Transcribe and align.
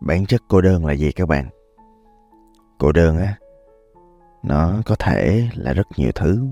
bản 0.00 0.26
chất 0.26 0.42
cô 0.48 0.60
đơn 0.60 0.86
là 0.86 0.92
gì 0.92 1.12
các 1.12 1.28
bạn? 1.28 1.48
Cô 2.78 2.92
đơn 2.92 3.18
á, 3.18 3.38
nó 4.42 4.74
có 4.86 4.96
thể 4.98 5.48
là 5.54 5.72
rất 5.72 5.86
nhiều 5.96 6.10
thứ. 6.14 6.46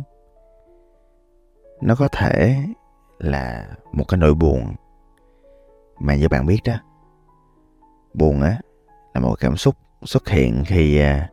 Nó 1.83 1.95
có 1.99 2.09
thể 2.09 2.57
là 3.19 3.69
một 3.93 4.05
cái 4.09 4.19
nỗi 4.19 4.35
buồn. 4.35 4.75
Mà 5.99 6.15
như 6.15 6.29
bạn 6.29 6.47
biết 6.47 6.59
đó, 6.65 6.75
buồn 8.15 8.41
á 8.41 8.59
là 9.15 9.21
một 9.21 9.35
cảm 9.41 9.57
xúc 9.57 9.75
xuất 10.03 10.29
hiện 10.29 10.63
khi 10.67 10.99
à, 10.99 11.31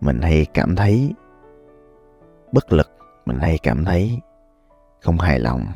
mình 0.00 0.22
hay 0.22 0.46
cảm 0.54 0.76
thấy 0.76 1.14
bất 2.52 2.72
lực, 2.72 2.90
mình 3.26 3.38
hay 3.38 3.58
cảm 3.62 3.84
thấy 3.84 4.20
không 5.00 5.18
hài 5.18 5.38
lòng 5.38 5.66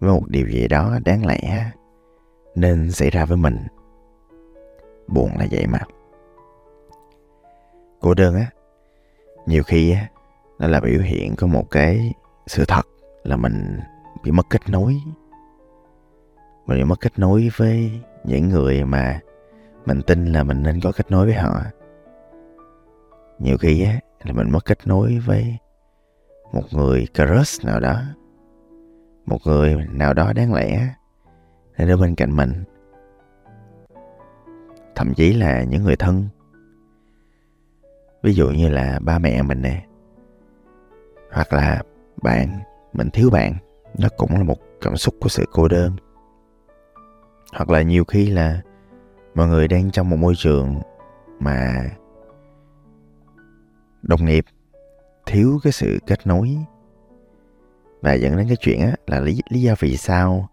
với 0.00 0.10
một 0.10 0.28
điều 0.28 0.48
gì 0.48 0.68
đó 0.68 0.98
đáng 1.04 1.26
lẽ 1.26 1.70
nên 2.54 2.90
xảy 2.90 3.10
ra 3.10 3.24
với 3.24 3.36
mình 3.36 3.56
buồn 5.08 5.30
là 5.38 5.46
vậy 5.50 5.66
mà. 5.66 5.78
Cô 8.00 8.14
đơn 8.14 8.34
á, 8.34 8.46
nhiều 9.46 9.62
khi 9.62 9.92
á, 9.92 10.08
nó 10.58 10.66
là 10.66 10.80
biểu 10.80 11.00
hiện 11.00 11.36
có 11.36 11.46
một 11.46 11.70
cái 11.70 12.14
sự 12.46 12.64
thật 12.68 12.86
là 13.24 13.36
mình 13.36 13.80
bị 14.24 14.30
mất 14.30 14.46
kết 14.50 14.68
nối. 14.68 14.96
Mình 16.66 16.78
bị 16.78 16.84
mất 16.84 17.00
kết 17.00 17.18
nối 17.18 17.50
với 17.56 17.90
những 18.24 18.48
người 18.48 18.84
mà 18.84 19.20
mình 19.86 20.02
tin 20.02 20.32
là 20.32 20.42
mình 20.42 20.62
nên 20.62 20.80
có 20.80 20.92
kết 20.92 21.10
nối 21.10 21.26
với 21.26 21.34
họ. 21.34 21.60
Nhiều 23.38 23.58
khi 23.58 23.84
á, 23.84 24.00
là 24.24 24.32
mình 24.32 24.50
mất 24.50 24.64
kết 24.64 24.86
nối 24.86 25.18
với 25.26 25.58
một 26.52 26.62
người 26.72 27.06
crush 27.14 27.64
nào 27.64 27.80
đó, 27.80 28.02
một 29.26 29.38
người 29.44 29.76
nào 29.92 30.14
đó 30.14 30.32
đáng 30.32 30.54
lẽ 30.54 30.88
nên 31.78 31.88
ở 31.88 31.96
bên 31.96 32.14
cạnh 32.14 32.36
mình 32.36 32.64
thậm 34.98 35.14
chí 35.14 35.32
là 35.32 35.62
những 35.62 35.84
người 35.84 35.96
thân. 35.96 36.28
Ví 38.22 38.34
dụ 38.34 38.50
như 38.50 38.68
là 38.68 38.98
ba 39.02 39.18
mẹ 39.18 39.42
mình 39.42 39.62
nè 39.62 39.86
hoặc 41.32 41.52
là 41.52 41.82
bạn 42.22 42.60
mình 42.92 43.10
thiếu 43.10 43.30
bạn 43.30 43.54
nó 43.98 44.08
cũng 44.16 44.30
là 44.36 44.42
một 44.42 44.58
cảm 44.80 44.96
xúc 44.96 45.14
của 45.20 45.28
sự 45.28 45.44
cô 45.52 45.68
đơn. 45.68 45.96
Hoặc 47.52 47.70
là 47.70 47.82
nhiều 47.82 48.04
khi 48.04 48.26
là 48.26 48.62
mọi 49.34 49.48
người 49.48 49.68
đang 49.68 49.90
trong 49.90 50.10
một 50.10 50.16
môi 50.16 50.34
trường 50.36 50.80
mà 51.38 51.84
đồng 54.02 54.24
nghiệp 54.24 54.44
thiếu 55.26 55.58
cái 55.62 55.72
sự 55.72 55.98
kết 56.06 56.26
nối. 56.26 56.56
Và 58.00 58.14
dẫn 58.14 58.36
đến 58.36 58.46
cái 58.48 58.56
chuyện 58.60 58.80
á 58.80 58.92
là 59.06 59.20
lý, 59.20 59.40
lý 59.48 59.62
do 59.62 59.74
vì 59.78 59.96
sao 59.96 60.48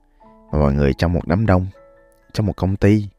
mà 0.51 0.59
mọi 0.59 0.73
người 0.73 0.93
trong 0.93 1.13
một 1.13 1.27
đám 1.27 1.45
đông 1.45 1.67
trong 2.33 2.45
một 2.45 2.53
công 2.55 2.75
ty 2.75 3.09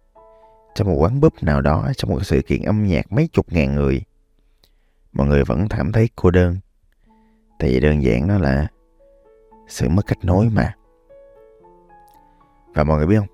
trong 0.77 0.89
một 0.89 0.97
quán 0.99 1.21
búp 1.21 1.43
nào 1.43 1.61
đó, 1.61 1.89
trong 1.97 2.11
một 2.11 2.25
sự 2.25 2.43
kiện 2.43 2.63
âm 2.63 2.87
nhạc 2.87 3.13
mấy 3.13 3.29
chục 3.33 3.47
ngàn 3.53 3.75
người. 3.75 4.03
Mọi 5.13 5.27
người 5.27 5.45
vẫn 5.45 5.69
cảm 5.69 5.93
thấy 5.93 6.09
cô 6.17 6.31
đơn. 6.31 6.57
Tại 7.59 7.71
vì 7.71 7.81
đơn 7.81 8.03
giản 8.03 8.29
đó 8.29 8.39
là 8.39 8.67
sự 9.69 9.89
mất 9.89 10.07
kết 10.07 10.25
nối 10.25 10.49
mà. 10.49 10.75
Và 12.75 12.85
mọi 12.85 12.99
người 12.99 13.07
biết 13.07 13.17
không? 13.19 13.27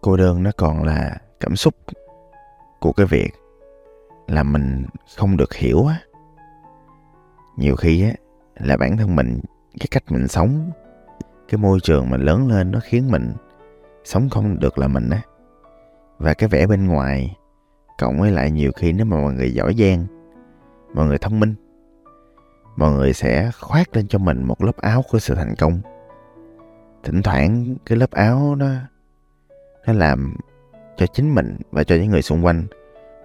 Cô 0.00 0.16
đơn 0.16 0.42
nó 0.42 0.50
còn 0.56 0.84
là 0.84 1.16
cảm 1.40 1.56
xúc 1.56 1.74
của 2.80 2.92
cái 2.92 3.06
việc 3.06 3.30
là 4.26 4.42
mình 4.42 4.86
không 5.16 5.36
được 5.36 5.54
hiểu 5.54 5.86
á. 5.86 6.00
Nhiều 7.56 7.76
khi 7.76 8.02
á, 8.04 8.12
là 8.54 8.76
bản 8.76 8.96
thân 8.96 9.16
mình, 9.16 9.40
cái 9.80 9.86
cách 9.90 10.04
mình 10.08 10.28
sống, 10.28 10.70
cái 11.48 11.58
môi 11.58 11.78
trường 11.82 12.10
mình 12.10 12.20
lớn 12.20 12.48
lên 12.48 12.70
nó 12.70 12.80
khiến 12.82 13.10
mình 13.10 13.32
sống 14.04 14.28
không 14.28 14.60
được 14.60 14.78
là 14.78 14.88
mình 14.88 15.10
á 15.10 15.22
và 16.18 16.34
cái 16.34 16.48
vẻ 16.48 16.66
bên 16.66 16.86
ngoài, 16.86 17.36
cộng 17.98 18.20
với 18.20 18.30
lại 18.30 18.50
nhiều 18.50 18.72
khi 18.76 18.92
nếu 18.92 19.06
mà 19.06 19.16
mọi 19.16 19.34
người 19.34 19.54
giỏi 19.54 19.74
giang, 19.78 20.06
mọi 20.94 21.06
người 21.06 21.18
thông 21.18 21.40
minh, 21.40 21.54
mọi 22.76 22.92
người 22.92 23.12
sẽ 23.12 23.50
khoác 23.60 23.96
lên 23.96 24.08
cho 24.08 24.18
mình 24.18 24.44
một 24.44 24.64
lớp 24.64 24.76
áo 24.76 25.02
của 25.10 25.18
sự 25.18 25.34
thành 25.34 25.54
công. 25.58 25.80
Thỉnh 27.04 27.22
thoảng 27.22 27.76
cái 27.86 27.98
lớp 27.98 28.10
áo 28.10 28.54
đó, 28.54 28.72
nó 29.86 29.92
làm 29.92 30.36
cho 30.96 31.06
chính 31.06 31.34
mình 31.34 31.56
và 31.70 31.84
cho 31.84 31.96
những 31.96 32.10
người 32.10 32.22
xung 32.22 32.44
quanh 32.44 32.66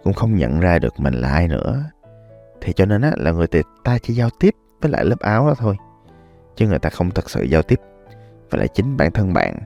cũng 0.04 0.14
không 0.14 0.36
nhận 0.36 0.60
ra 0.60 0.80
được 0.80 1.00
mình 1.00 1.14
là 1.14 1.30
ai 1.30 1.48
nữa. 1.48 1.84
Thì 2.62 2.74
cho 2.74 2.86
nên 2.86 3.02
á, 3.02 3.12
là 3.18 3.32
người 3.32 3.48
ta 3.84 3.98
chỉ 3.98 4.14
giao 4.14 4.30
tiếp 4.40 4.56
với 4.82 4.92
lại 4.92 5.06
lớp 5.06 5.20
áo 5.20 5.48
đó 5.48 5.54
thôi, 5.58 5.76
chứ 6.56 6.68
người 6.68 6.80
ta 6.80 6.90
không 6.90 7.12
thật 7.12 7.30
sự 7.30 7.44
giao 7.44 7.62
tiếp 7.62 7.80
và 8.50 8.58
lại 8.58 8.68
chính 8.68 8.98
bản 8.98 9.12
thân 9.12 9.34
bạn. 9.34 9.58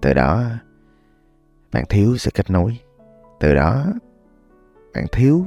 Từ 0.00 0.14
đó 0.14 0.44
bạn 1.72 1.84
thiếu 1.88 2.16
sự 2.16 2.30
kết 2.34 2.50
nối. 2.50 2.78
Từ 3.40 3.54
đó 3.54 3.84
bạn 4.94 5.06
thiếu 5.12 5.46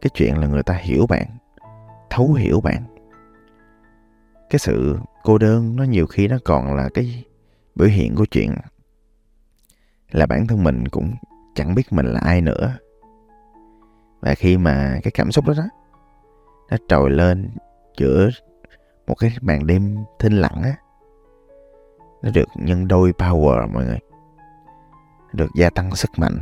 cái 0.00 0.10
chuyện 0.14 0.38
là 0.38 0.46
người 0.46 0.62
ta 0.62 0.74
hiểu 0.74 1.06
bạn 1.06 1.26
thấu 2.10 2.32
hiểu 2.32 2.60
bạn. 2.60 2.82
Cái 4.50 4.58
sự 4.58 4.98
cô 5.22 5.38
đơn 5.38 5.76
nó 5.76 5.84
nhiều 5.84 6.06
khi 6.06 6.28
nó 6.28 6.36
còn 6.44 6.74
là 6.74 6.88
cái 6.94 7.24
biểu 7.74 7.88
hiện 7.88 8.14
của 8.14 8.24
chuyện 8.30 8.54
là 10.10 10.26
bản 10.26 10.46
thân 10.46 10.64
mình 10.64 10.88
cũng 10.88 11.14
chẳng 11.54 11.74
biết 11.74 11.92
mình 11.92 12.06
là 12.06 12.20
ai 12.20 12.40
nữa. 12.40 12.76
Và 14.20 14.34
khi 14.34 14.56
mà 14.56 15.00
cái 15.02 15.10
cảm 15.14 15.32
xúc 15.32 15.46
đó 15.46 15.54
đó 15.56 15.64
nó 16.70 16.76
trồi 16.88 17.10
lên 17.10 17.50
giữa 17.98 18.30
một 19.06 19.14
cái 19.14 19.30
màn 19.40 19.66
đêm 19.66 19.96
thinh 20.18 20.32
lặng 20.32 20.62
á 20.62 20.76
nó 22.22 22.30
được 22.30 22.48
nhân 22.54 22.88
đôi 22.88 23.12
power 23.12 23.72
mọi 23.72 23.84
người 23.84 23.98
được 25.32 25.50
gia 25.54 25.70
tăng 25.70 25.94
sức 25.94 26.10
mạnh. 26.16 26.38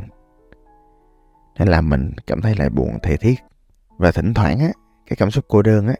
Nên 1.59 1.67
làm 1.67 1.89
mình 1.89 2.11
cảm 2.27 2.41
thấy 2.41 2.55
lại 2.55 2.69
buồn 2.69 2.97
thể 3.03 3.17
thiết 3.17 3.35
và 3.97 4.11
thỉnh 4.11 4.33
thoảng 4.33 4.59
á, 4.59 4.69
cái 5.07 5.15
cảm 5.19 5.31
xúc 5.31 5.45
cô 5.47 5.61
đơn 5.61 5.87
á, 5.87 5.95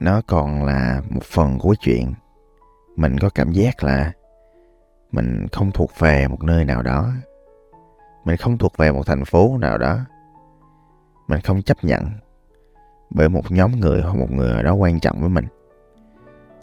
nó 0.00 0.22
còn 0.26 0.64
là 0.64 1.02
một 1.10 1.24
phần 1.24 1.58
của 1.58 1.74
chuyện. 1.80 2.14
Mình 2.96 3.18
có 3.18 3.30
cảm 3.34 3.52
giác 3.52 3.84
là 3.84 4.12
mình 5.12 5.46
không 5.52 5.70
thuộc 5.70 5.90
về 5.98 6.28
một 6.28 6.42
nơi 6.42 6.64
nào 6.64 6.82
đó. 6.82 7.12
Mình 8.24 8.36
không 8.36 8.58
thuộc 8.58 8.76
về 8.76 8.92
một 8.92 9.06
thành 9.06 9.24
phố 9.24 9.58
nào 9.58 9.78
đó. 9.78 9.98
Mình 11.28 11.40
không 11.40 11.62
chấp 11.62 11.84
nhận 11.84 12.04
bởi 13.10 13.28
một 13.28 13.50
nhóm 13.50 13.80
người 13.80 14.02
hoặc 14.02 14.16
một 14.16 14.30
người 14.30 14.62
đó 14.62 14.74
quan 14.74 15.00
trọng 15.00 15.20
với 15.20 15.28
mình. 15.28 15.44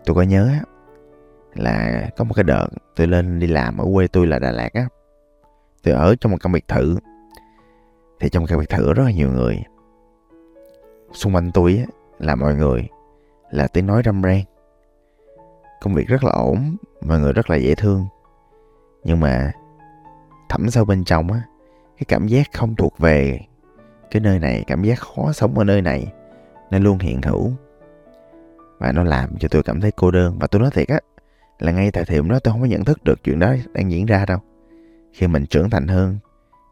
Tôi 0.06 0.16
có 0.16 0.22
nhớ 0.22 0.52
là 1.54 2.10
có 2.18 2.24
một 2.24 2.34
cái 2.36 2.44
đợt 2.44 2.68
tôi 2.96 3.08
lên 3.08 3.40
đi 3.40 3.48
làm 3.48 3.78
ở 3.78 3.86
quê 3.94 4.08
tôi 4.08 4.28
là 4.28 4.40
Đà 4.40 4.52
Lạt 4.52 4.74
á 4.74 4.88
tôi 5.86 5.94
ở 5.94 6.16
trong 6.22 6.32
một 6.32 6.38
căn 6.42 6.52
biệt 6.52 6.68
thự. 6.68 6.98
Thì 8.20 8.30
trong 8.30 8.46
căn 8.48 8.60
biệt 8.60 8.70
thự 8.70 8.94
rất 8.94 9.04
là 9.04 9.12
nhiều 9.12 9.32
người. 9.32 9.64
Xung 11.12 11.36
quanh 11.36 11.52
tôi 11.52 11.78
á, 11.78 11.86
là 12.20 12.36
mọi 12.36 12.56
người 12.56 12.88
là 13.52 13.68
tiếng 13.68 13.88
nói 13.88 14.02
râm 14.06 14.22
ran 14.22 14.42
công 15.82 15.94
việc 15.94 16.08
rất 16.08 16.24
là 16.24 16.32
ổn 16.32 16.76
mọi 17.02 17.20
người 17.20 17.34
rất 17.34 17.50
là 17.50 17.56
dễ 17.56 17.76
thương. 17.76 18.06
Nhưng 19.04 19.20
mà 19.20 19.52
thẳm 20.50 20.70
sâu 20.70 20.86
bên 20.86 21.04
trong 21.04 21.32
á 21.32 21.42
cái 21.98 22.06
cảm 22.08 22.28
giác 22.28 22.48
không 22.54 22.76
thuộc 22.76 23.00
về 23.00 23.40
cái 24.12 24.22
nơi 24.22 24.40
này 24.40 24.64
cảm 24.68 24.84
giác 24.84 25.00
khó 25.00 25.32
sống 25.34 25.58
ở 25.58 25.64
nơi 25.64 25.82
này 25.82 26.14
nó 26.72 26.80
luôn 26.80 27.00
hiện 27.00 27.22
hữu. 27.22 27.52
Và 28.78 28.92
nó 28.92 29.04
làm 29.04 29.38
cho 29.40 29.48
tôi 29.48 29.64
cảm 29.64 29.82
thấy 29.82 29.92
cô 29.92 30.12
đơn. 30.12 30.40
Và 30.40 30.48
tôi 30.48 30.62
nói 30.62 30.72
thiệt 30.74 30.88
á 30.88 31.00
là 31.60 31.72
ngay 31.72 31.92
tại 31.92 32.06
thời 32.06 32.18
điểm 32.18 32.30
đó 32.30 32.40
tôi 32.40 32.52
không 32.52 32.62
có 32.62 32.68
nhận 32.68 32.86
thức 32.86 33.04
được 33.04 33.24
chuyện 33.24 33.40
đó 33.40 33.56
đang 33.74 33.92
diễn 33.92 34.06
ra 34.06 34.26
đâu 34.26 34.40
khi 35.16 35.28
mình 35.28 35.46
trưởng 35.46 35.70
thành 35.70 35.88
hơn, 35.88 36.18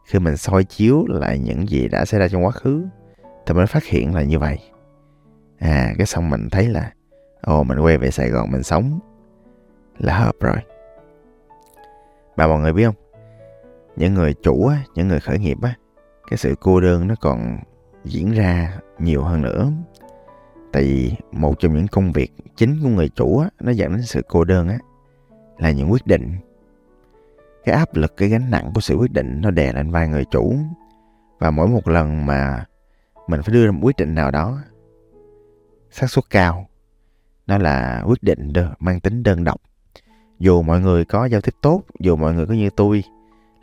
khi 0.06 0.20
mình 0.20 0.38
soi 0.38 0.64
chiếu 0.64 1.06
lại 1.08 1.40
những 1.40 1.70
gì 1.70 1.88
đã 1.88 2.06
xảy 2.06 2.20
ra 2.20 2.28
trong 2.28 2.46
quá 2.46 2.52
khứ, 2.52 2.86
thì 3.46 3.54
mình 3.54 3.68
phát 3.68 3.84
hiện 3.84 4.16
là 4.16 4.24
như 4.24 4.40
vậy. 4.40 4.60
À 5.60 5.94
cái 5.98 6.06
xong 6.06 6.30
mình 6.30 6.50
thấy 6.50 6.68
là, 6.68 6.92
ồ, 7.42 7.64
mình 7.64 7.80
quay 7.80 7.98
về 7.98 8.12
sài 8.12 8.30
gòn 8.30 8.52
mình 8.52 8.64
sống 8.64 9.00
là 9.98 10.20
hợp 10.20 10.36
rồi. 10.40 10.56
Mà 12.36 12.48
mọi 12.48 12.60
người 12.60 12.74
biết 12.74 12.86
không? 12.86 12.96
Những 13.96 14.14
người 14.14 14.34
chủ 14.44 14.68
á, 14.68 14.78
những 14.96 15.08
người 15.08 15.20
khởi 15.20 15.40
nghiệp 15.40 15.58
á, 15.62 15.76
cái 16.30 16.38
sự 16.38 16.56
cô 16.62 16.80
đơn 16.80 17.08
nó 17.08 17.16
còn 17.22 17.58
diễn 18.04 18.32
ra 18.32 18.80
nhiều 19.00 19.24
hơn 19.24 19.42
nữa. 19.42 19.72
Tại 20.74 20.84
vì 20.84 21.14
một 21.32 21.60
trong 21.60 21.74
những 21.74 21.88
công 21.88 22.12
việc 22.12 22.32
chính 22.56 22.80
của 22.84 22.90
người 22.90 23.10
chủ 23.10 23.40
á, 23.40 23.50
nó 23.60 23.72
dẫn 23.72 23.92
đến 23.92 24.02
sự 24.02 24.22
cô 24.28 24.44
đơn 24.44 24.70
á, 24.70 24.78
là 25.58 25.72
những 25.72 25.92
quyết 25.92 26.08
định 26.08 26.38
cái 27.66 27.76
áp 27.76 27.96
lực 27.96 28.18
cái 28.18 28.30
gánh 28.30 28.52
nặng 28.52 28.72
của 28.76 28.82
sự 28.82 28.96
quyết 28.96 29.12
định 29.12 29.42
nó 29.42 29.52
đè 29.52 29.74
lên 29.74 29.92
vai 29.92 30.08
người 30.08 30.26
chủ. 30.32 30.56
Và 31.40 31.52
mỗi 31.52 31.68
một 31.68 31.88
lần 31.88 32.26
mà 32.26 32.66
mình 33.28 33.42
phải 33.42 33.54
đưa 33.54 33.66
ra 33.66 33.72
một 33.72 33.80
quyết 33.84 33.96
định 33.98 34.16
nào 34.16 34.32
đó 34.32 34.60
xác 35.92 36.10
suất 36.10 36.24
cao 36.30 36.68
nó 37.48 37.58
là 37.58 38.04
quyết 38.08 38.24
định 38.24 38.54
đơn, 38.54 38.74
mang 38.80 39.00
tính 39.00 39.24
đơn 39.24 39.44
độc. 39.44 39.62
Dù 40.40 40.62
mọi 40.62 40.82
người 40.82 41.06
có 41.06 41.26
giao 41.26 41.42
tiếp 41.42 41.54
tốt 41.62 41.82
dù 42.00 42.16
mọi 42.16 42.34
người 42.34 42.46
có 42.46 42.54
như 42.54 42.70
tôi 42.70 43.04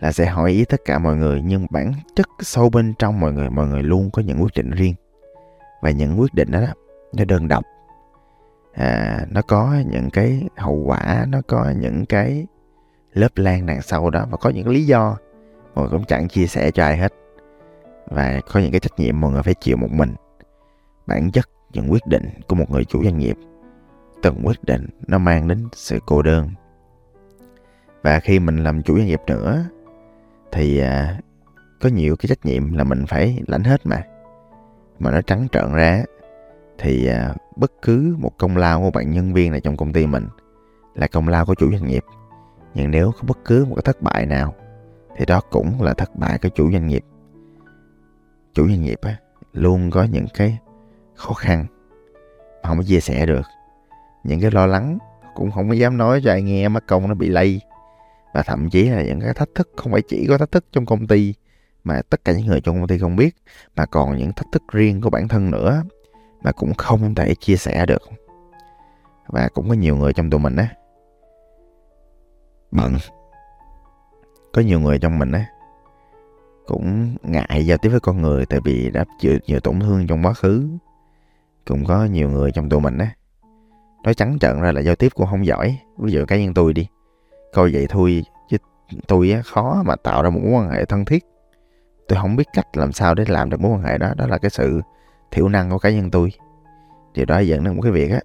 là 0.00 0.12
sẽ 0.12 0.26
hỏi 0.26 0.50
ý 0.50 0.64
tất 0.64 0.80
cả 0.84 0.98
mọi 0.98 1.16
người 1.16 1.42
nhưng 1.42 1.66
bản 1.70 1.92
chất 2.16 2.28
sâu 2.40 2.70
bên 2.70 2.94
trong 2.98 3.20
mọi 3.20 3.32
người 3.32 3.50
mọi 3.50 3.66
người 3.66 3.82
luôn 3.82 4.10
có 4.12 4.22
những 4.22 4.42
quyết 4.42 4.54
định 4.54 4.70
riêng. 4.70 4.94
Và 5.82 5.90
những 5.90 6.20
quyết 6.20 6.34
định 6.34 6.50
đó, 6.50 6.60
đó 6.60 6.72
nó 7.12 7.24
đơn 7.24 7.48
độc. 7.48 7.64
À, 8.72 9.26
nó 9.30 9.42
có 9.42 9.76
những 9.90 10.10
cái 10.10 10.48
hậu 10.56 10.74
quả 10.74 11.26
nó 11.28 11.40
có 11.46 11.72
những 11.80 12.06
cái 12.06 12.46
lớp 13.12 13.28
lan 13.36 13.66
đằng 13.66 13.82
sau 13.82 14.10
đó 14.10 14.26
và 14.30 14.36
có 14.36 14.50
những 14.50 14.68
lý 14.68 14.86
do 14.86 15.16
mọi 15.74 15.88
người 15.88 15.98
cũng 15.98 16.06
chẳng 16.06 16.28
chia 16.28 16.46
sẻ 16.46 16.70
cho 16.70 16.84
ai 16.84 16.96
hết. 16.96 17.12
Và 18.06 18.40
có 18.52 18.60
những 18.60 18.70
cái 18.70 18.80
trách 18.80 18.98
nhiệm 18.98 19.20
mọi 19.20 19.32
người 19.32 19.42
phải 19.42 19.54
chịu 19.54 19.76
một 19.76 19.90
mình. 19.90 20.14
Bản 21.06 21.30
chất 21.30 21.48
những 21.72 21.92
quyết 21.92 22.06
định 22.06 22.28
của 22.48 22.54
một 22.54 22.70
người 22.70 22.84
chủ 22.84 23.04
doanh 23.04 23.18
nghiệp 23.18 23.36
từng 24.22 24.40
quyết 24.44 24.64
định 24.64 24.86
nó 25.06 25.18
mang 25.18 25.48
đến 25.48 25.68
sự 25.72 25.98
cô 26.06 26.22
đơn. 26.22 26.50
Và 28.02 28.20
khi 28.20 28.38
mình 28.38 28.56
làm 28.56 28.82
chủ 28.82 28.96
doanh 28.96 29.06
nghiệp 29.06 29.20
nữa 29.26 29.64
thì 30.52 30.78
à, 30.78 31.20
có 31.80 31.88
nhiều 31.88 32.16
cái 32.16 32.28
trách 32.28 32.46
nhiệm 32.46 32.72
là 32.72 32.84
mình 32.84 33.06
phải 33.06 33.42
lãnh 33.46 33.64
hết 33.64 33.86
mà. 33.86 34.02
Mà 34.98 35.10
nó 35.10 35.22
trắng 35.22 35.46
trợn 35.52 35.72
ra 35.72 36.04
thì 36.78 37.06
à, 37.06 37.34
bất 37.56 37.72
cứ 37.82 38.16
một 38.18 38.32
công 38.38 38.56
lao 38.56 38.80
của 38.80 38.90
bạn 38.90 39.10
nhân 39.10 39.32
viên 39.32 39.50
này 39.50 39.60
trong 39.60 39.76
công 39.76 39.92
ty 39.92 40.06
mình 40.06 40.26
là 40.94 41.06
công 41.06 41.28
lao 41.28 41.46
của 41.46 41.54
chủ 41.54 41.72
doanh 41.72 41.86
nghiệp 41.86 42.04
nhưng 42.74 42.90
nếu 42.90 43.12
có 43.12 43.20
bất 43.26 43.38
cứ 43.44 43.64
một 43.64 43.74
cái 43.74 43.82
thất 43.82 44.02
bại 44.02 44.26
nào 44.26 44.54
thì 45.16 45.24
đó 45.26 45.40
cũng 45.50 45.82
là 45.82 45.94
thất 45.94 46.16
bại 46.16 46.38
của 46.42 46.48
chủ 46.48 46.72
doanh 46.72 46.86
nghiệp. 46.86 47.04
Chủ 48.54 48.68
doanh 48.68 48.82
nghiệp 48.82 48.98
á, 49.02 49.16
luôn 49.52 49.90
có 49.90 50.02
những 50.02 50.26
cái 50.34 50.58
khó 51.14 51.32
khăn 51.32 51.66
mà 52.62 52.68
không 52.68 52.78
có 52.78 52.84
chia 52.86 53.00
sẻ 53.00 53.26
được. 53.26 53.42
Những 54.24 54.40
cái 54.40 54.50
lo 54.50 54.66
lắng 54.66 54.98
cũng 55.34 55.50
không 55.50 55.68
có 55.68 55.74
dám 55.74 55.96
nói 55.96 56.20
cho 56.24 56.30
ai 56.30 56.42
nghe 56.42 56.68
mất 56.68 56.86
công 56.86 57.08
nó 57.08 57.14
bị 57.14 57.28
lây. 57.28 57.60
Và 58.34 58.42
thậm 58.42 58.70
chí 58.70 58.88
là 58.88 59.02
những 59.02 59.20
cái 59.20 59.34
thách 59.34 59.48
thức 59.54 59.70
không 59.76 59.92
phải 59.92 60.02
chỉ 60.08 60.26
có 60.28 60.38
thách 60.38 60.52
thức 60.52 60.64
trong 60.72 60.86
công 60.86 61.06
ty 61.06 61.34
mà 61.84 62.02
tất 62.10 62.24
cả 62.24 62.32
những 62.32 62.46
người 62.46 62.60
trong 62.60 62.78
công 62.78 62.88
ty 62.88 62.98
không 62.98 63.16
biết 63.16 63.36
mà 63.76 63.86
còn 63.86 64.18
những 64.18 64.32
thách 64.32 64.46
thức 64.52 64.62
riêng 64.72 65.00
của 65.00 65.10
bản 65.10 65.28
thân 65.28 65.50
nữa 65.50 65.82
mà 66.42 66.52
cũng 66.52 66.74
không 66.74 67.14
thể 67.14 67.34
chia 67.34 67.56
sẻ 67.56 67.86
được. 67.86 68.02
Và 69.26 69.48
cũng 69.54 69.68
có 69.68 69.74
nhiều 69.74 69.96
người 69.96 70.12
trong 70.12 70.30
tụi 70.30 70.40
mình 70.40 70.56
á 70.56 70.68
bận 72.70 72.96
có 74.52 74.62
nhiều 74.62 74.80
người 74.80 74.98
trong 74.98 75.18
mình 75.18 75.32
á 75.32 75.46
cũng 76.66 77.16
ngại 77.22 77.66
giao 77.66 77.78
tiếp 77.78 77.88
với 77.88 78.00
con 78.00 78.22
người 78.22 78.46
tại 78.46 78.60
vì 78.64 78.90
đã 78.90 79.04
chịu 79.18 79.38
nhiều 79.46 79.60
tổn 79.60 79.80
thương 79.80 80.06
trong 80.06 80.22
quá 80.22 80.32
khứ. 80.32 80.68
Cũng 81.66 81.84
có 81.84 82.04
nhiều 82.04 82.30
người 82.30 82.52
trong 82.52 82.68
tụi 82.68 82.80
mình 82.80 82.98
á 82.98 83.14
nói 84.04 84.14
trắng 84.14 84.38
trợn 84.40 84.60
ra 84.60 84.72
là 84.72 84.80
giao 84.80 84.94
tiếp 84.94 85.08
cũng 85.14 85.26
không 85.26 85.46
giỏi. 85.46 85.78
Ví 85.98 86.12
dụ 86.12 86.24
cá 86.24 86.36
nhân 86.38 86.54
tôi 86.54 86.72
đi, 86.72 86.86
coi 87.52 87.72
vậy 87.72 87.86
thôi 87.88 88.22
chứ 88.48 88.56
tôi 89.08 89.30
á, 89.30 89.42
khó 89.42 89.82
mà 89.86 89.96
tạo 89.96 90.22
ra 90.22 90.30
một 90.30 90.40
mối 90.42 90.52
quan 90.52 90.70
hệ 90.70 90.84
thân 90.84 91.04
thiết. 91.04 91.24
Tôi 92.08 92.18
không 92.22 92.36
biết 92.36 92.48
cách 92.52 92.66
làm 92.72 92.92
sao 92.92 93.14
để 93.14 93.24
làm 93.28 93.50
được 93.50 93.60
mối 93.60 93.72
quan 93.72 93.82
hệ 93.82 93.98
đó 93.98 94.12
đó 94.16 94.26
là 94.26 94.38
cái 94.38 94.50
sự 94.50 94.80
thiểu 95.30 95.48
năng 95.48 95.70
của 95.70 95.78
cá 95.78 95.90
nhân 95.90 96.10
tôi. 96.10 96.32
Điều 97.14 97.24
đó 97.24 97.38
dẫn 97.38 97.64
đến 97.64 97.76
một 97.76 97.82
cái 97.82 97.92
việc 97.92 98.10
á, 98.10 98.20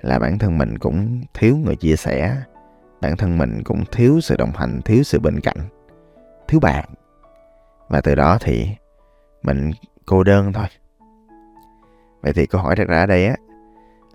là 0.00 0.18
bản 0.18 0.38
thân 0.38 0.58
mình 0.58 0.78
cũng 0.78 1.22
thiếu 1.34 1.56
người 1.56 1.76
chia 1.76 1.96
sẻ 1.96 2.36
bản 3.06 3.16
thân 3.16 3.38
mình 3.38 3.62
cũng 3.64 3.84
thiếu 3.92 4.20
sự 4.20 4.36
đồng 4.36 4.50
hành 4.54 4.82
thiếu 4.82 5.02
sự 5.02 5.20
bên 5.20 5.40
cạnh 5.40 5.56
thiếu 6.48 6.60
bạn. 6.60 6.84
Và 7.88 8.00
từ 8.00 8.14
đó 8.14 8.38
thì 8.40 8.68
mình 9.42 9.70
cô 10.06 10.24
đơn 10.24 10.52
thôi. 10.52 10.66
Vậy 12.22 12.32
thì 12.32 12.46
câu 12.46 12.60
hỏi 12.60 12.76
đặt 12.76 12.88
ra 12.88 13.00
ở 13.00 13.06
đây 13.06 13.26
á 13.26 13.36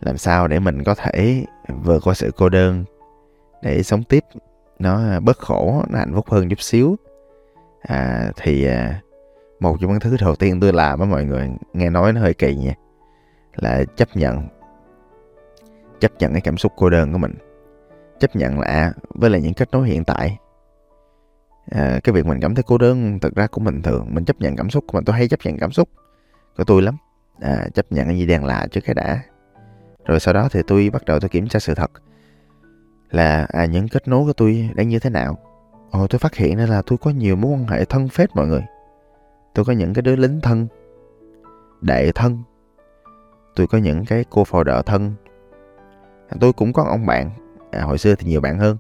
làm 0.02 0.18
sao 0.18 0.48
để 0.48 0.60
mình 0.60 0.84
có 0.84 0.96
thể 0.96 1.46
vượt 1.68 2.00
qua 2.04 2.14
sự 2.14 2.32
cô 2.38 2.50
đơn 2.50 2.84
để 3.62 3.84
sống 3.84 4.04
tiếp? 4.04 4.24
Nó 4.80 5.20
bớt 5.20 5.38
khổ 5.38 5.84
nó 5.90 6.00
hạnh 6.00 6.14
phúc 6.16 6.26
hơn 6.30 6.50
chút 6.50 6.62
xíu. 6.62 6.96
À, 7.82 8.32
thì 8.36 8.66
à, 8.66 9.02
một 9.60 9.78
trong 9.82 9.92
những 9.92 10.00
thứ 10.00 10.18
đầu 10.22 10.36
tiên 10.36 10.60
tôi 10.60 10.74
làm 10.74 11.00
với 11.00 11.08
mọi 11.08 11.24
người 11.26 11.50
nghe 11.74 11.90
nói 11.90 12.14
nó 12.14 12.22
hơi 12.22 12.34
kỳ 12.34 12.56
nha 12.56 12.74
là 13.56 13.84
chấp 13.96 14.08
nhận 14.14 14.48
chấp 16.00 16.12
nhận 16.20 16.32
cái 16.32 16.42
cảm 16.42 16.58
xúc 16.58 16.72
cô 16.78 16.90
đơn 16.90 17.12
của 17.12 17.18
mình 17.18 17.34
chấp 18.22 18.36
nhận 18.36 18.60
là 18.60 18.68
à, 18.68 18.94
với 19.10 19.30
lại 19.30 19.42
những 19.42 19.54
kết 19.54 19.72
nối 19.72 19.88
hiện 19.88 20.04
tại. 20.04 20.38
À, 21.72 22.00
cái 22.04 22.14
việc 22.14 22.26
mình 22.26 22.40
cảm 22.42 22.56
thấy 22.56 22.64
cô 22.68 22.78
đơn 22.78 23.20
thực 23.20 23.36
ra 23.36 23.48
cũng 23.48 23.64
bình 23.64 23.82
thường. 23.82 24.08
Mình 24.10 24.26
chấp 24.26 24.42
nhận 24.42 24.56
cảm 24.56 24.70
xúc 24.70 24.84
của 24.88 24.98
mình 24.98 25.06
tôi 25.06 25.16
hay 25.16 25.28
chấp 25.28 25.40
nhận 25.44 25.58
cảm 25.58 25.72
xúc 25.72 25.90
của 26.58 26.64
tôi 26.64 26.82
lắm. 26.82 26.98
À, 27.40 27.68
chấp 27.74 27.86
nhận 27.92 28.08
cái 28.08 28.18
gì 28.18 28.26
đang 28.26 28.46
là 28.46 28.68
trước 28.72 28.82
cái 28.86 28.94
đã. 28.94 29.22
Rồi 30.06 30.20
sau 30.20 30.34
đó 30.34 30.48
thì 30.52 30.62
tôi 30.68 30.90
bắt 30.94 31.06
đầu 31.06 31.20
tôi 31.20 31.30
kiểm 31.30 31.48
tra 31.48 31.60
sự 31.60 31.76
thật 31.76 31.92
là 33.12 33.48
à, 33.50 33.66
những 33.66 33.88
kết 33.88 34.08
nối 34.08 34.26
của 34.26 34.34
tôi 34.34 34.70
đang 34.76 34.90
như 34.90 35.00
thế 35.00 35.10
nào. 35.10 35.38
Ồ 35.92 36.08
tôi 36.08 36.20
phát 36.20 36.36
hiện 36.36 36.58
ra 36.58 36.66
là 36.66 36.82
tôi 36.82 36.98
có 36.98 37.12
nhiều 37.12 37.36
mối 37.36 37.52
quan 37.52 37.68
hệ 37.68 37.86
thân 37.86 38.08
phết 38.08 38.36
mọi 38.36 38.48
người. 38.48 38.64
Tôi 39.54 39.66
có 39.66 39.74
những 39.74 39.94
cái 39.94 40.02
đứa 40.02 40.16
lính 40.16 40.42
thân 40.42 40.68
đệ 41.82 42.12
thân. 42.16 42.44
Tôi 43.56 43.68
có 43.68 43.78
những 43.78 44.06
cái 44.06 44.26
cô 44.30 44.44
phò 44.44 44.64
đỡ 44.64 44.82
thân. 44.86 45.14
Tôi 46.40 46.54
cũng 46.54 46.74
có 46.74 46.84
ông 46.84 47.06
bạn 47.06 47.30
à, 47.72 47.82
hồi 47.82 47.98
xưa 47.98 48.16
thì 48.16 48.28
nhiều 48.28 48.42
bạn 48.42 48.60
hơn 48.60 48.78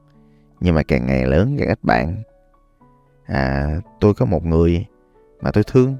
nhưng 0.59 0.75
mà 0.75 0.83
càng 0.83 1.05
ngày 1.05 1.25
lớn 1.25 1.55
càng 1.59 1.67
ít 1.67 1.79
bạn. 1.83 2.23
À, 3.25 3.75
tôi 3.99 4.13
có 4.13 4.25
một 4.25 4.45
người 4.45 4.85
mà 5.41 5.51
tôi 5.51 5.63
thương 5.63 5.97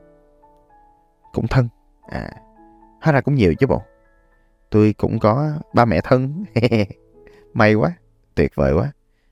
cũng 1.34 1.48
thân. 1.48 1.68
À 2.10 2.32
hóa 3.02 3.14
ra 3.14 3.22
cũng 3.22 3.36
nhiều 3.36 3.54
chứ 3.56 3.68
bộ. 3.68 3.82
Tôi 4.70 4.94
cũng 4.98 5.20
có 5.20 5.52
ba 5.74 5.86
mẹ 5.86 6.02
thân. 6.04 6.44
May 7.54 7.74
quá 7.74 7.94
tuyệt 8.36 8.52
vời 8.56 8.74
quá. 8.74 8.92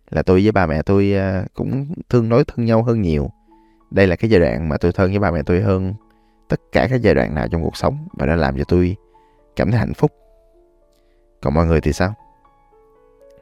Là 0.09 0.21
tôi 0.21 0.41
với 0.43 0.51
ba 0.51 0.65
mẹ 0.65 0.81
tôi 0.81 1.13
à, 1.13 1.45
cũng 1.53 1.93
thương 2.09 2.29
nói 2.29 2.43
thân 2.47 2.65
nhau 2.65 2.83
hơn 2.83 3.01
nhiều. 3.01 3.29
Đây 3.91 4.07
là 4.07 4.15
cái 4.15 4.29
giai 4.29 4.39
đoạn 4.39 4.69
mà 4.69 4.77
tôi 4.77 4.91
thân 4.91 5.09
với 5.09 5.19
ba 5.19 5.31
mẹ 5.31 5.43
tôi 5.45 5.61
hơn 5.61 5.93
tất 6.47 6.59
cả 6.71 6.87
các 6.89 7.01
giai 7.01 7.15
đoạn 7.15 7.35
nào 7.35 7.47
trong 7.47 7.63
cuộc 7.63 7.77
sống 7.77 8.07
và 8.13 8.25
đã 8.25 8.35
làm 8.35 8.57
cho 8.57 8.63
tôi 8.67 8.95
cảm 9.55 9.71
thấy 9.71 9.79
hạnh 9.79 9.93
phúc. 9.93 10.11
Còn 11.41 11.53
mọi 11.53 11.65
người 11.65 11.81
thì 11.81 11.93
sao? 11.93 12.13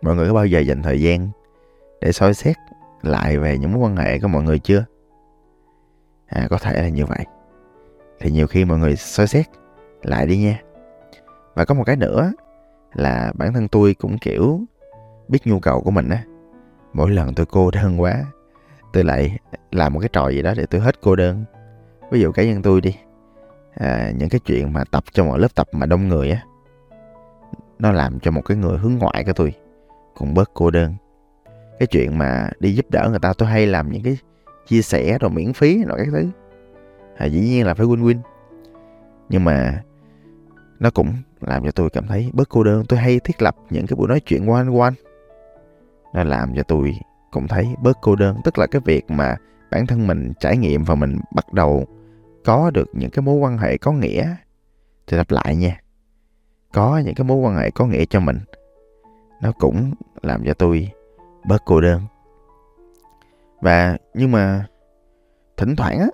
Mọi 0.02 0.16
người 0.16 0.28
có 0.28 0.34
bao 0.34 0.46
giờ 0.46 0.60
dành 0.60 0.84
thời 0.84 1.02
gian 1.02 1.30
để 2.02 2.12
soi 2.12 2.34
xét 2.34 2.56
lại 3.02 3.38
về 3.38 3.58
những 3.58 3.72
mối 3.72 3.82
quan 3.82 3.96
hệ 3.96 4.20
của 4.20 4.28
mọi 4.28 4.44
người 4.44 4.60
chưa? 4.60 4.86
À 6.26 6.48
có 6.50 6.58
thể 6.58 6.82
là 6.82 6.90
như 6.90 7.06
vậy. 7.06 7.26
Thì 8.20 8.32
nhiều 8.32 8.48
khi 8.48 8.66
mọi 8.66 8.78
người 8.78 8.96
soi 8.96 9.28
xét 9.28 9.46
lại 10.04 10.28
đi 10.28 10.38
nha. 10.38 10.62
Và 11.56 11.66
có 11.66 11.76
một 11.76 11.84
cái 11.86 11.96
nữa 11.96 12.32
là 12.94 13.32
bản 13.36 13.54
thân 13.54 13.68
tôi 13.68 13.94
cũng 13.94 14.18
kiểu 14.18 14.62
biết 15.28 15.40
nhu 15.46 15.60
cầu 15.60 15.82
của 15.82 15.92
mình 15.92 16.10
á. 16.10 16.24
Mỗi 16.94 17.12
lần 17.12 17.36
tôi 17.36 17.46
cô 17.46 17.72
đơn 17.72 18.02
quá 18.02 18.24
tôi 18.94 19.04
lại 19.04 19.38
làm 19.72 19.94
một 19.94 20.00
cái 20.00 20.10
trò 20.14 20.30
gì 20.30 20.42
đó 20.42 20.54
để 20.58 20.66
tôi 20.66 20.82
hết 20.82 21.02
cô 21.02 21.16
đơn. 21.16 21.46
Ví 22.12 22.20
dụ 22.20 22.32
cá 22.32 22.44
nhân 22.44 22.62
tôi 22.62 22.82
đi 22.82 22.96
à, 23.74 24.12
những 24.18 24.30
cái 24.30 24.40
chuyện 24.40 24.74
mà 24.74 24.84
tập 24.92 25.04
trong 25.14 25.28
một 25.28 25.38
lớp 25.38 25.56
tập 25.56 25.68
mà 25.72 25.86
đông 25.86 26.08
người 26.08 26.32
á 26.32 26.42
nó 27.80 27.92
làm 27.92 28.20
cho 28.20 28.32
một 28.32 28.42
cái 28.46 28.58
người 28.58 28.78
hướng 28.78 28.94
ngoại 28.94 29.24
của 29.24 29.34
tôi 29.34 29.54
cũng 30.18 30.34
bớt 30.34 30.52
cô 30.54 30.72
đơn. 30.72 30.94
Cái 31.80 31.88
chuyện 31.88 32.18
mà 32.18 32.50
đi 32.60 32.74
giúp 32.74 32.86
đỡ 32.92 33.08
người 33.10 33.20
ta 33.20 33.34
tôi 33.38 33.50
hay 33.50 33.68
làm 33.68 33.92
những 33.92 34.04
cái 34.04 34.18
chia 34.68 34.82
sẻ 34.82 35.18
rồi 35.20 35.32
miễn 35.32 35.54
phí 35.54 35.84
rồi 35.84 35.98
các 35.98 36.08
thứ. 36.12 36.28
À, 37.18 37.26
dĩ 37.26 37.40
nhiên 37.40 37.66
là 37.66 37.74
phải 37.74 37.86
win 37.86 38.04
win 38.04 38.18
nhưng 39.30 39.44
mà 39.44 39.84
nó 40.80 40.90
cũng 40.90 41.14
làm 41.42 41.64
cho 41.64 41.72
tôi 41.72 41.90
cảm 41.90 42.08
thấy 42.08 42.30
bớt 42.34 42.50
cô 42.50 42.64
đơn. 42.64 42.84
Tôi 42.90 43.00
hay 43.00 43.20
thiết 43.20 43.42
lập 43.42 43.56
những 43.70 43.88
cái 43.88 43.96
buổi 43.96 44.08
nói 44.08 44.20
chuyện 44.20 44.48
one 44.48 44.80
one 44.80 44.94
nó 46.14 46.24
làm 46.24 46.56
cho 46.56 46.64
tôi 46.64 47.00
cũng 47.32 47.48
thấy 47.48 47.68
bớt 47.84 47.98
cô 48.02 48.16
đơn. 48.16 48.38
Tức 48.44 48.58
là 48.58 48.68
cái 48.68 48.82
việc 48.86 49.12
mà 49.12 49.36
bản 49.72 49.88
thân 49.88 50.08
mình 50.08 50.34
trải 50.40 50.58
nghiệm 50.58 50.84
và 50.84 50.96
mình 50.96 51.20
bắt 51.36 51.54
đầu 51.54 51.86
có 52.46 52.72
được 52.74 52.88
những 52.94 53.10
cái 53.10 53.22
mối 53.22 53.36
quan 53.36 53.58
hệ 53.58 53.78
có 53.78 53.92
nghĩa 53.92 54.36
thì 55.08 55.18
lặp 55.18 55.32
lại 55.32 55.56
nha. 55.56 55.80
Có 56.74 57.02
những 57.06 57.16
cái 57.16 57.26
mối 57.26 57.38
quan 57.38 57.56
hệ 57.56 57.72
có 57.72 57.86
nghĩa 57.86 58.06
cho 58.06 58.20
mình 58.20 58.38
nó 59.42 59.52
cũng 59.52 59.94
làm 60.22 60.46
cho 60.46 60.54
tôi 60.54 60.92
bớt 61.48 61.66
cô 61.66 61.82
đơn. 61.82 62.02
Và 63.62 63.98
nhưng 64.14 64.32
mà 64.32 64.66
thỉnh 65.58 65.76
thoảng 65.76 66.00
á 66.00 66.08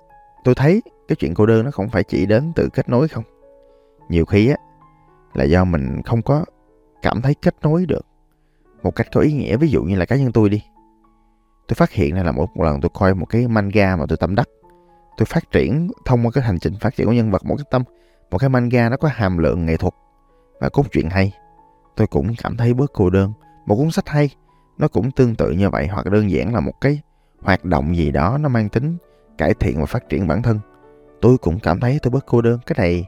tôi 0.44 0.54
thấy 0.54 0.82
cái 1.08 1.16
chuyện 1.16 1.34
cô 1.34 1.46
đơn 1.46 1.64
nó 1.64 1.70
không 1.70 1.88
phải 1.88 2.04
chỉ 2.04 2.26
đến 2.26 2.52
từ 2.56 2.68
kết 2.72 2.88
nối 2.88 3.08
không. 3.08 3.24
Nhiều 4.08 4.24
khi 4.24 4.48
á 4.48 4.56
là 5.34 5.44
do 5.44 5.64
mình 5.64 6.02
không 6.02 6.22
có 6.22 6.44
cảm 7.02 7.22
thấy 7.22 7.34
kết 7.34 7.54
nối 7.62 7.86
được 7.86 8.06
một 8.82 8.96
cách 8.96 9.06
có 9.12 9.20
ý 9.20 9.32
nghĩa. 9.32 9.56
Ví 9.56 9.68
dụ 9.68 9.82
như 9.82 9.96
là 9.96 10.04
cá 10.04 10.16
nhân 10.16 10.32
tôi 10.32 10.48
đi 10.48 10.62
tôi 11.68 11.74
phát 11.74 11.90
hiện 11.90 12.14
ra 12.14 12.22
là 12.22 12.32
một, 12.32 12.56
một 12.56 12.64
lần 12.64 12.80
tôi 12.80 12.90
coi 12.94 13.14
một 13.14 13.26
cái 13.26 13.48
manga 13.48 13.96
mà 13.96 14.04
tôi 14.08 14.16
tâm 14.16 14.34
đắc. 14.34 14.48
Tôi 15.16 15.26
phát 15.26 15.50
triển 15.50 15.90
thông 16.04 16.26
qua 16.26 16.30
cái 16.34 16.44
hành 16.44 16.58
trình 16.58 16.74
phát 16.80 16.96
triển 16.96 17.06
của 17.06 17.12
nhân 17.12 17.30
vật 17.30 17.44
một 17.44 17.56
cái 17.56 17.64
tâm 17.70 17.82
một 18.30 18.38
cái 18.38 18.48
manga 18.48 18.88
nó 18.88 18.96
có 18.96 19.08
hàm 19.12 19.38
lượng 19.38 19.66
nghệ 19.66 19.76
thuật 19.76 19.94
và 20.60 20.68
cốt 20.68 20.82
truyện 20.92 21.10
hay. 21.10 21.32
Tôi 21.96 22.06
cũng 22.06 22.34
cảm 22.42 22.56
thấy 22.56 22.74
bớt 22.74 22.92
cô 22.92 23.10
đơn 23.10 23.32
một 23.66 23.76
cuốn 23.76 23.90
sách 23.90 24.08
hay. 24.08 24.30
Nó 24.78 24.88
cũng 24.88 25.10
tương 25.10 25.34
tự 25.34 25.50
như 25.50 25.70
vậy 25.70 25.86
hoặc 25.86 26.06
đơn 26.06 26.30
giản 26.30 26.54
là 26.54 26.60
một 26.60 26.80
cái 26.80 27.00
hoạt 27.42 27.64
động 27.64 27.96
gì 27.96 28.10
đó 28.10 28.38
nó 28.38 28.48
mang 28.48 28.68
tính 28.68 28.96
cải 29.38 29.54
thiện 29.54 29.80
và 29.80 29.86
phát 29.86 30.08
triển 30.08 30.26
bản 30.26 30.42
thân. 30.42 30.60
Tôi 31.20 31.38
cũng 31.38 31.58
cảm 31.58 31.80
thấy 31.80 31.98
tôi 32.02 32.10
bớt 32.10 32.26
cô 32.26 32.40
đơn. 32.40 32.58
Cái 32.66 32.74
này 32.78 33.06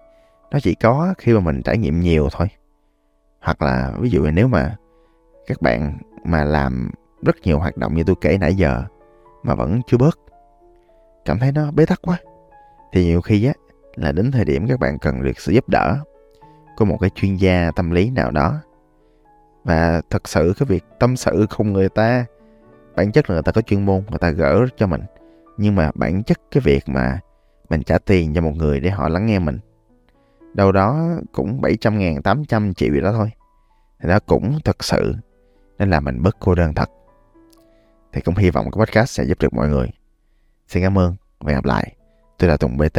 nó 0.51 0.59
chỉ 0.61 0.75
có 0.75 1.15
khi 1.19 1.33
mà 1.33 1.41
mình 1.41 1.63
trải 1.63 1.79
nghiệm 1.79 2.01
nhiều 2.01 2.29
thôi. 2.33 2.49
Hoặc 3.41 3.63
là 3.63 3.93
ví 3.99 4.11
dụ 4.11 4.27
nếu 4.33 4.49
mà 4.49 4.77
các 5.47 5.63
bạn 5.63 5.99
mà 6.25 6.45
làm 6.45 6.91
rất 7.23 7.37
nhiều 7.43 7.59
hoạt 7.59 7.77
động 7.77 7.95
như 7.95 8.05
tôi 8.07 8.17
kể 8.21 8.39
nãy 8.39 8.55
giờ 8.55 8.85
mà 9.43 9.55
vẫn 9.55 9.81
chưa 9.87 9.97
bớt, 9.97 10.19
cảm 11.25 11.39
thấy 11.39 11.53
nó 11.53 11.71
bế 11.71 11.87
tắc 11.87 12.03
quá, 12.03 12.19
thì 12.93 13.05
nhiều 13.05 13.21
khi 13.21 13.45
á 13.45 13.53
là 13.95 14.13
đến 14.13 14.31
thời 14.31 14.45
điểm 14.45 14.67
các 14.69 14.81
bạn 14.81 14.99
cần 14.99 15.23
được 15.23 15.41
sự 15.41 15.53
giúp 15.53 15.69
đỡ 15.69 15.97
của 16.77 16.85
một 16.85 16.97
cái 17.01 17.11
chuyên 17.15 17.37
gia 17.37 17.71
tâm 17.77 17.91
lý 17.91 18.11
nào 18.11 18.31
đó 18.31 18.61
và 19.67 20.03
thật 20.11 20.29
sự 20.29 20.53
cái 20.59 20.67
việc 20.67 20.85
tâm 20.99 21.17
sự 21.17 21.47
cùng 21.57 21.73
người 21.73 21.89
ta 21.89 22.27
bản 22.97 23.13
chất 23.13 23.31
là 23.31 23.35
người 23.35 23.43
ta 23.43 23.53
có 23.53 23.61
chuyên 23.61 23.87
môn 23.87 24.05
người 24.11 24.19
ta 24.19 24.31
gỡ 24.31 24.67
cho 24.77 24.87
mình 24.87 25.03
nhưng 25.57 25.75
mà 25.75 25.91
bản 25.95 26.23
chất 26.23 26.39
cái 26.51 26.61
việc 26.65 26.89
mà 26.89 27.21
mình 27.69 27.83
trả 27.83 27.99
tiền 27.99 28.35
cho 28.35 28.41
một 28.41 28.53
người 28.57 28.81
để 28.81 28.91
họ 28.91 29.09
lắng 29.09 29.27
nghe 29.27 29.39
mình 29.39 29.59
đâu 30.57 30.73
đó 30.73 31.09
cũng 31.33 31.61
700 31.61 31.99
ngàn, 31.99 32.23
800 32.23 32.75
triệu 32.75 32.95
gì 32.95 33.01
đó 33.01 33.13
thôi. 33.13 33.31
Thì 34.01 34.09
đó 34.09 34.19
cũng 34.27 34.59
thật 34.65 34.85
sự 34.85 35.15
nên 35.79 35.91
là 35.91 36.01
mình 36.01 36.23
bớt 36.23 36.37
cô 36.41 36.55
đơn 36.55 36.75
thật. 36.75 36.91
Thì 38.13 38.21
cũng 38.21 38.35
hy 38.35 38.51
vọng 38.51 38.71
cái 38.71 38.87
podcast 38.87 39.11
sẽ 39.11 39.25
giúp 39.25 39.39
được 39.41 39.55
mọi 39.55 39.69
người. 39.69 39.89
Xin 40.69 40.83
cảm 40.83 40.99
ơn 40.99 41.17
và 41.41 41.53
hẹn 41.53 41.57
gặp 41.57 41.65
lại. 41.65 41.97
Tôi 42.39 42.51
là 42.51 42.57
Tùng 42.57 42.77
BT 42.77 42.99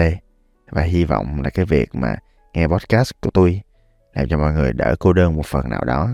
và 0.70 0.82
hy 0.82 1.06
vọng 1.06 1.42
là 1.44 1.50
cái 1.50 1.66
việc 1.66 1.96
mà 1.96 2.16
nghe 2.54 2.68
podcast 2.68 3.12
của 3.22 3.30
tôi 3.34 3.62
làm 4.14 4.28
cho 4.30 4.38
mọi 4.38 4.54
người 4.54 4.74
đỡ 4.74 4.96
cô 5.00 5.14
đơn 5.14 5.36
một 5.36 5.46
phần 5.46 5.70
nào 5.70 5.84
đó 5.86 6.10